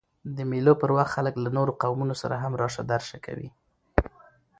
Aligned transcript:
د 0.35 0.37
مېلو 0.51 0.73
پر 0.81 0.89
وخت 0.97 1.13
خلک 1.15 1.33
له 1.43 1.49
نورو 1.57 1.71
قومونو 1.83 2.15
سره 2.21 2.35
هم 2.43 2.53
راسه 2.61 2.81
درسه 2.91 3.15
کوي. 3.25 3.49